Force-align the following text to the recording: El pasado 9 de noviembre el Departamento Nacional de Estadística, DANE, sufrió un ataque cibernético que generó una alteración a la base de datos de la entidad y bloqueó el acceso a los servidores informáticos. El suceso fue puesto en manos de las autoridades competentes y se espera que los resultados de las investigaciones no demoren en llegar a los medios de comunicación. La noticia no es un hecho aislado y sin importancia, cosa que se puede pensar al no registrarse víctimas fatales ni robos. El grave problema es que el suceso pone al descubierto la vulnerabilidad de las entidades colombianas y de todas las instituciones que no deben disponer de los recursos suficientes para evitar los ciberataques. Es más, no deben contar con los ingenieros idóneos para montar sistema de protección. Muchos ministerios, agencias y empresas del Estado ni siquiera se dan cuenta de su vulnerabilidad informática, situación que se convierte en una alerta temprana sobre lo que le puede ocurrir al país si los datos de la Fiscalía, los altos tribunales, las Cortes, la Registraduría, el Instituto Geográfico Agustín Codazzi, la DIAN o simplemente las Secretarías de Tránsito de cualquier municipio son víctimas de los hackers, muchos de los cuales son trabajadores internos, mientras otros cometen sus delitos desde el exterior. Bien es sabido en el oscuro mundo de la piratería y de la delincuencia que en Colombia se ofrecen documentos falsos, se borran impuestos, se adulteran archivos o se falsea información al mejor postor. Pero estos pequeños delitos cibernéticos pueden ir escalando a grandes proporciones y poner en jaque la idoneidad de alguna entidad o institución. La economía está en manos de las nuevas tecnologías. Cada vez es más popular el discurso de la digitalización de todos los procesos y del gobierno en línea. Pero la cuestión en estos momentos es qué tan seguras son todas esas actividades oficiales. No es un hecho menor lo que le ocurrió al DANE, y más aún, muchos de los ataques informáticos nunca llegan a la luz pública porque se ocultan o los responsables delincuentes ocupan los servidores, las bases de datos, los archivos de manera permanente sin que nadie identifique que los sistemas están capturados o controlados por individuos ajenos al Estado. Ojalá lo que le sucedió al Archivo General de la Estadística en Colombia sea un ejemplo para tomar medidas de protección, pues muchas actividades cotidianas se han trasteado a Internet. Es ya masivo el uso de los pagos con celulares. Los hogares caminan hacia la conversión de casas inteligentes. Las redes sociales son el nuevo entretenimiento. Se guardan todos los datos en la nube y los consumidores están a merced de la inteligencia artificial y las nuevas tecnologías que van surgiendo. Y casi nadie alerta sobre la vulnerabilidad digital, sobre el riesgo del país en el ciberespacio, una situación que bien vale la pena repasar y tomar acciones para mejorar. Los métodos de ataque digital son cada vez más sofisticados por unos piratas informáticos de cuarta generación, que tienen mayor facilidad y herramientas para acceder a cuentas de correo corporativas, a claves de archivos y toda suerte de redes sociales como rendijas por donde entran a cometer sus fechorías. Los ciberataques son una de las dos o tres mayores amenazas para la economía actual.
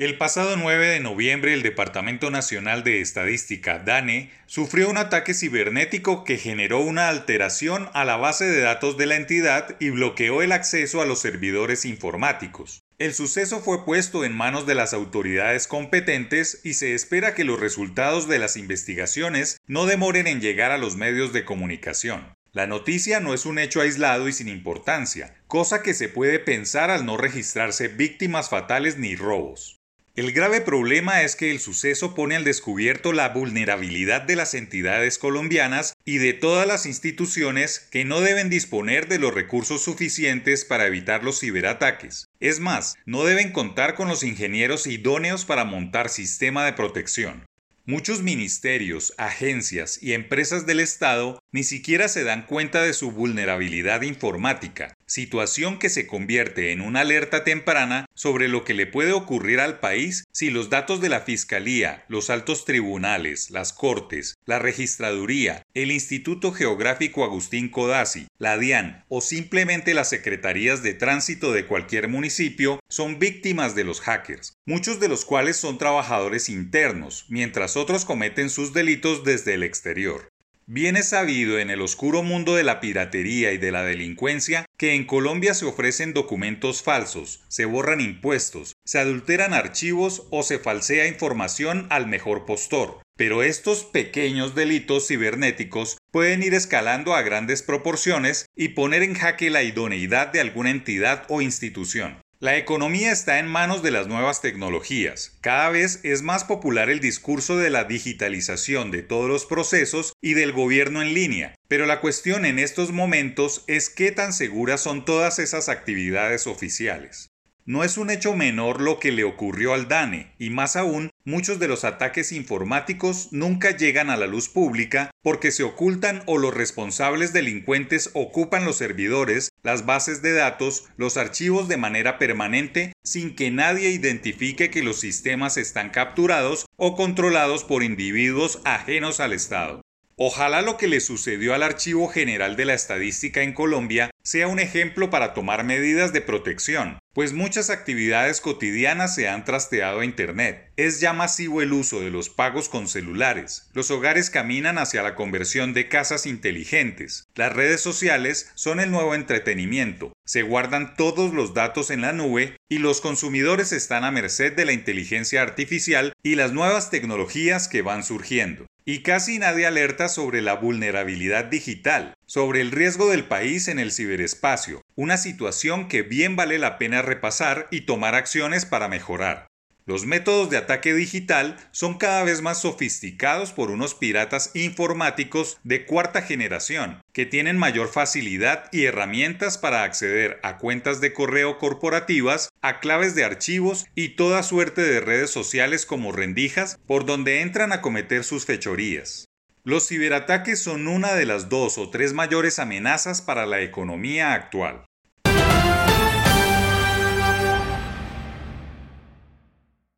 El 0.00 0.16
pasado 0.16 0.56
9 0.56 0.86
de 0.86 1.00
noviembre 1.00 1.52
el 1.52 1.60
Departamento 1.60 2.30
Nacional 2.30 2.82
de 2.84 3.02
Estadística, 3.02 3.80
DANE, 3.80 4.30
sufrió 4.46 4.88
un 4.88 4.96
ataque 4.96 5.34
cibernético 5.34 6.24
que 6.24 6.38
generó 6.38 6.80
una 6.80 7.10
alteración 7.10 7.90
a 7.92 8.06
la 8.06 8.16
base 8.16 8.46
de 8.46 8.62
datos 8.62 8.96
de 8.96 9.04
la 9.04 9.16
entidad 9.16 9.76
y 9.78 9.90
bloqueó 9.90 10.40
el 10.40 10.52
acceso 10.52 11.02
a 11.02 11.04
los 11.04 11.18
servidores 11.18 11.84
informáticos. 11.84 12.82
El 12.96 13.12
suceso 13.12 13.60
fue 13.60 13.84
puesto 13.84 14.24
en 14.24 14.34
manos 14.34 14.66
de 14.66 14.74
las 14.74 14.94
autoridades 14.94 15.66
competentes 15.66 16.62
y 16.64 16.72
se 16.72 16.94
espera 16.94 17.34
que 17.34 17.44
los 17.44 17.60
resultados 17.60 18.26
de 18.26 18.38
las 18.38 18.56
investigaciones 18.56 19.58
no 19.66 19.84
demoren 19.84 20.26
en 20.26 20.40
llegar 20.40 20.70
a 20.70 20.78
los 20.78 20.96
medios 20.96 21.34
de 21.34 21.44
comunicación. 21.44 22.32
La 22.52 22.66
noticia 22.66 23.20
no 23.20 23.34
es 23.34 23.44
un 23.44 23.58
hecho 23.58 23.82
aislado 23.82 24.28
y 24.28 24.32
sin 24.32 24.48
importancia, 24.48 25.34
cosa 25.46 25.82
que 25.82 25.92
se 25.92 26.08
puede 26.08 26.38
pensar 26.38 26.90
al 26.90 27.04
no 27.04 27.18
registrarse 27.18 27.88
víctimas 27.88 28.48
fatales 28.48 28.96
ni 28.96 29.14
robos. 29.14 29.79
El 30.20 30.32
grave 30.32 30.60
problema 30.60 31.22
es 31.22 31.34
que 31.34 31.50
el 31.50 31.60
suceso 31.60 32.14
pone 32.14 32.36
al 32.36 32.44
descubierto 32.44 33.14
la 33.14 33.30
vulnerabilidad 33.30 34.20
de 34.20 34.36
las 34.36 34.52
entidades 34.52 35.16
colombianas 35.16 35.94
y 36.04 36.18
de 36.18 36.34
todas 36.34 36.66
las 36.66 36.84
instituciones 36.84 37.88
que 37.90 38.04
no 38.04 38.20
deben 38.20 38.50
disponer 38.50 39.08
de 39.08 39.18
los 39.18 39.32
recursos 39.32 39.82
suficientes 39.82 40.66
para 40.66 40.86
evitar 40.86 41.24
los 41.24 41.40
ciberataques. 41.40 42.28
Es 42.38 42.60
más, 42.60 42.96
no 43.06 43.24
deben 43.24 43.50
contar 43.50 43.94
con 43.94 44.08
los 44.08 44.22
ingenieros 44.22 44.86
idóneos 44.86 45.46
para 45.46 45.64
montar 45.64 46.10
sistema 46.10 46.66
de 46.66 46.74
protección. 46.74 47.46
Muchos 47.86 48.22
ministerios, 48.22 49.14
agencias 49.16 50.02
y 50.02 50.12
empresas 50.12 50.66
del 50.66 50.80
Estado 50.80 51.39
ni 51.52 51.64
siquiera 51.64 52.08
se 52.08 52.24
dan 52.24 52.46
cuenta 52.46 52.82
de 52.82 52.92
su 52.92 53.10
vulnerabilidad 53.10 54.02
informática, 54.02 54.96
situación 55.06 55.78
que 55.78 55.88
se 55.88 56.06
convierte 56.06 56.70
en 56.70 56.80
una 56.80 57.00
alerta 57.00 57.42
temprana 57.42 58.06
sobre 58.14 58.46
lo 58.46 58.64
que 58.64 58.74
le 58.74 58.86
puede 58.86 59.12
ocurrir 59.12 59.58
al 59.58 59.80
país 59.80 60.24
si 60.32 60.50
los 60.50 60.70
datos 60.70 61.00
de 61.00 61.08
la 61.08 61.20
Fiscalía, 61.20 62.04
los 62.08 62.30
altos 62.30 62.64
tribunales, 62.64 63.50
las 63.50 63.72
Cortes, 63.72 64.38
la 64.46 64.60
Registraduría, 64.60 65.66
el 65.74 65.90
Instituto 65.90 66.52
Geográfico 66.52 67.24
Agustín 67.24 67.68
Codazzi, 67.68 68.28
la 68.38 68.56
DIAN 68.56 69.04
o 69.08 69.20
simplemente 69.20 69.94
las 69.94 70.08
Secretarías 70.08 70.82
de 70.82 70.94
Tránsito 70.94 71.52
de 71.52 71.66
cualquier 71.66 72.08
municipio 72.08 72.78
son 72.88 73.18
víctimas 73.18 73.74
de 73.74 73.84
los 73.84 74.00
hackers, 74.00 74.54
muchos 74.64 75.00
de 75.00 75.08
los 75.08 75.24
cuales 75.24 75.56
son 75.56 75.78
trabajadores 75.78 76.48
internos, 76.48 77.26
mientras 77.28 77.76
otros 77.76 78.04
cometen 78.04 78.50
sus 78.50 78.72
delitos 78.72 79.24
desde 79.24 79.54
el 79.54 79.64
exterior. 79.64 80.29
Bien 80.72 80.96
es 80.96 81.08
sabido 81.08 81.58
en 81.58 81.68
el 81.68 81.80
oscuro 81.80 82.22
mundo 82.22 82.54
de 82.54 82.62
la 82.62 82.78
piratería 82.78 83.50
y 83.50 83.58
de 83.58 83.72
la 83.72 83.82
delincuencia 83.82 84.66
que 84.78 84.94
en 84.94 85.04
Colombia 85.04 85.52
se 85.52 85.64
ofrecen 85.64 86.14
documentos 86.14 86.84
falsos, 86.84 87.42
se 87.48 87.64
borran 87.64 88.00
impuestos, 88.00 88.76
se 88.84 89.00
adulteran 89.00 89.52
archivos 89.52 90.28
o 90.30 90.44
se 90.44 90.60
falsea 90.60 91.08
información 91.08 91.88
al 91.90 92.06
mejor 92.06 92.46
postor. 92.46 93.02
Pero 93.16 93.42
estos 93.42 93.82
pequeños 93.82 94.54
delitos 94.54 95.08
cibernéticos 95.08 95.98
pueden 96.12 96.44
ir 96.44 96.54
escalando 96.54 97.16
a 97.16 97.22
grandes 97.22 97.64
proporciones 97.64 98.46
y 98.54 98.68
poner 98.68 99.02
en 99.02 99.14
jaque 99.14 99.50
la 99.50 99.64
idoneidad 99.64 100.28
de 100.28 100.38
alguna 100.38 100.70
entidad 100.70 101.24
o 101.28 101.42
institución. 101.42 102.20
La 102.42 102.56
economía 102.56 103.12
está 103.12 103.38
en 103.38 103.46
manos 103.46 103.82
de 103.82 103.90
las 103.90 104.06
nuevas 104.06 104.40
tecnologías. 104.40 105.36
Cada 105.42 105.68
vez 105.68 106.00
es 106.04 106.22
más 106.22 106.44
popular 106.44 106.88
el 106.88 106.98
discurso 106.98 107.58
de 107.58 107.68
la 107.68 107.84
digitalización 107.84 108.90
de 108.90 109.02
todos 109.02 109.28
los 109.28 109.44
procesos 109.44 110.14
y 110.22 110.32
del 110.32 110.52
gobierno 110.52 111.02
en 111.02 111.12
línea. 111.12 111.54
Pero 111.68 111.84
la 111.84 112.00
cuestión 112.00 112.46
en 112.46 112.58
estos 112.58 112.92
momentos 112.92 113.62
es 113.66 113.90
qué 113.90 114.10
tan 114.10 114.32
seguras 114.32 114.80
son 114.80 115.04
todas 115.04 115.38
esas 115.38 115.68
actividades 115.68 116.46
oficiales. 116.46 117.28
No 117.66 117.84
es 117.84 117.98
un 117.98 118.10
hecho 118.10 118.34
menor 118.34 118.80
lo 118.80 118.98
que 118.98 119.12
le 119.12 119.22
ocurrió 119.22 119.74
al 119.74 119.86
DANE, 119.86 120.32
y 120.38 120.50
más 120.50 120.76
aún, 120.76 121.10
muchos 121.24 121.58
de 121.58 121.68
los 121.68 121.84
ataques 121.84 122.32
informáticos 122.32 123.28
nunca 123.32 123.76
llegan 123.76 124.08
a 124.08 124.16
la 124.16 124.26
luz 124.26 124.48
pública 124.48 125.10
porque 125.22 125.52
se 125.52 125.62
ocultan 125.62 126.22
o 126.26 126.38
los 126.38 126.54
responsables 126.54 127.32
delincuentes 127.32 128.10
ocupan 128.14 128.64
los 128.64 128.78
servidores, 128.78 129.50
las 129.62 129.84
bases 129.84 130.22
de 130.22 130.32
datos, 130.32 130.86
los 130.96 131.18
archivos 131.18 131.68
de 131.68 131.76
manera 131.76 132.18
permanente 132.18 132.94
sin 133.04 133.36
que 133.36 133.50
nadie 133.50 133.90
identifique 133.90 134.70
que 134.70 134.82
los 134.82 134.98
sistemas 134.98 135.56
están 135.58 135.90
capturados 135.90 136.66
o 136.76 136.96
controlados 136.96 137.64
por 137.64 137.82
individuos 137.82 138.60
ajenos 138.64 139.20
al 139.20 139.34
Estado. 139.34 139.82
Ojalá 140.22 140.60
lo 140.60 140.76
que 140.76 140.86
le 140.86 141.00
sucedió 141.00 141.54
al 141.54 141.62
Archivo 141.62 142.06
General 142.08 142.54
de 142.54 142.66
la 142.66 142.74
Estadística 142.74 143.42
en 143.42 143.54
Colombia 143.54 144.10
sea 144.22 144.48
un 144.48 144.60
ejemplo 144.60 145.08
para 145.08 145.32
tomar 145.32 145.64
medidas 145.64 146.12
de 146.12 146.20
protección, 146.20 146.98
pues 147.20 147.34
muchas 147.34 147.68
actividades 147.68 148.40
cotidianas 148.40 149.14
se 149.14 149.28
han 149.28 149.44
trasteado 149.44 150.00
a 150.00 150.06
Internet. 150.06 150.72
Es 150.78 151.00
ya 151.00 151.12
masivo 151.12 151.60
el 151.60 151.74
uso 151.74 152.00
de 152.00 152.08
los 152.08 152.30
pagos 152.30 152.70
con 152.70 152.88
celulares. 152.88 153.68
Los 153.74 153.90
hogares 153.90 154.30
caminan 154.30 154.78
hacia 154.78 155.02
la 155.02 155.16
conversión 155.16 155.74
de 155.74 155.86
casas 155.86 156.24
inteligentes. 156.24 157.28
Las 157.34 157.52
redes 157.52 157.82
sociales 157.82 158.50
son 158.54 158.80
el 158.80 158.90
nuevo 158.90 159.14
entretenimiento. 159.14 160.14
Se 160.24 160.40
guardan 160.40 160.96
todos 160.96 161.34
los 161.34 161.52
datos 161.52 161.90
en 161.90 162.00
la 162.00 162.14
nube 162.14 162.56
y 162.70 162.78
los 162.78 163.02
consumidores 163.02 163.72
están 163.72 164.04
a 164.04 164.10
merced 164.10 164.54
de 164.54 164.64
la 164.64 164.72
inteligencia 164.72 165.42
artificial 165.42 166.14
y 166.22 166.36
las 166.36 166.54
nuevas 166.54 166.88
tecnologías 166.88 167.68
que 167.68 167.82
van 167.82 168.02
surgiendo. 168.02 168.64
Y 168.84 169.02
casi 169.02 169.38
nadie 169.38 169.66
alerta 169.66 170.08
sobre 170.08 170.40
la 170.40 170.54
vulnerabilidad 170.54 171.44
digital, 171.44 172.14
sobre 172.26 172.60
el 172.60 172.70
riesgo 172.70 173.08
del 173.08 173.24
país 173.24 173.68
en 173.68 173.78
el 173.78 173.92
ciberespacio, 173.92 174.82
una 174.94 175.16
situación 175.16 175.88
que 175.88 176.02
bien 176.02 176.36
vale 176.36 176.58
la 176.58 176.78
pena 176.78 177.02
repasar 177.02 177.68
y 177.70 177.82
tomar 177.82 178.14
acciones 178.14 178.64
para 178.64 178.88
mejorar. 178.88 179.49
Los 179.90 180.06
métodos 180.06 180.50
de 180.50 180.56
ataque 180.56 180.94
digital 180.94 181.56
son 181.72 181.98
cada 181.98 182.22
vez 182.22 182.42
más 182.42 182.60
sofisticados 182.60 183.50
por 183.50 183.72
unos 183.72 183.96
piratas 183.96 184.52
informáticos 184.54 185.58
de 185.64 185.84
cuarta 185.84 186.22
generación, 186.22 187.02
que 187.12 187.26
tienen 187.26 187.58
mayor 187.58 187.88
facilidad 187.88 188.66
y 188.70 188.84
herramientas 188.84 189.58
para 189.58 189.82
acceder 189.82 190.38
a 190.44 190.58
cuentas 190.58 191.00
de 191.00 191.12
correo 191.12 191.58
corporativas, 191.58 192.50
a 192.62 192.78
claves 192.78 193.16
de 193.16 193.24
archivos 193.24 193.84
y 193.96 194.10
toda 194.10 194.44
suerte 194.44 194.80
de 194.80 195.00
redes 195.00 195.30
sociales 195.30 195.86
como 195.86 196.12
rendijas 196.12 196.78
por 196.86 197.04
donde 197.04 197.40
entran 197.40 197.72
a 197.72 197.80
cometer 197.80 198.22
sus 198.22 198.46
fechorías. 198.46 199.24
Los 199.64 199.88
ciberataques 199.88 200.62
son 200.62 200.86
una 200.86 201.14
de 201.14 201.26
las 201.26 201.48
dos 201.48 201.78
o 201.78 201.90
tres 201.90 202.12
mayores 202.12 202.60
amenazas 202.60 203.22
para 203.22 203.44
la 203.44 203.60
economía 203.60 204.34
actual. 204.34 204.84